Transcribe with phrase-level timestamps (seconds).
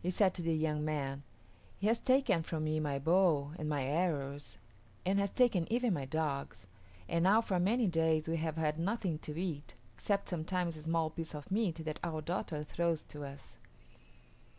[0.00, 1.22] He said to the young man,
[1.76, 4.56] "He has taken from me my bow and my arrows
[5.04, 6.66] and has taken even my dogs;
[7.10, 11.10] and now for many days we have had nothing to eat, except sometimes a small
[11.10, 13.58] piece of meat that our daughter throws to us."